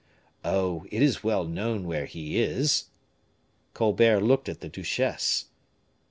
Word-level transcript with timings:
"Oh! 0.43 0.87
it 0.89 1.03
is 1.03 1.23
well 1.23 1.43
known 1.43 1.85
where 1.85 2.07
he 2.07 2.39
is." 2.41 2.85
Colbert 3.75 4.21
looked 4.21 4.49
at 4.49 4.59
the 4.59 4.67
duchesse. 4.67 5.45